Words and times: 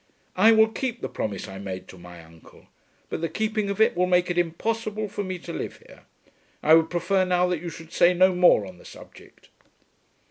I 0.35 0.51
will 0.51 0.69
keep 0.69 1.01
the 1.03 1.07
promise 1.07 1.47
I 1.47 1.59
made 1.59 1.87
to 1.89 1.97
my 1.99 2.23
uncle, 2.23 2.65
but 3.09 3.21
the 3.21 3.29
keeping 3.29 3.69
of 3.69 3.79
it 3.79 3.95
will 3.95 4.07
make 4.07 4.31
it 4.31 4.37
impossible 4.39 5.07
for 5.07 5.23
me 5.23 5.37
to 5.37 5.53
live 5.53 5.77
here. 5.87 6.05
I 6.63 6.73
would 6.73 6.89
prefer 6.89 7.23
now 7.23 7.45
that 7.49 7.61
you 7.61 7.69
should 7.69 7.93
say 7.93 8.11
no 8.15 8.33
more 8.33 8.65
on 8.65 8.79
the 8.79 8.85
subject." 8.85 9.49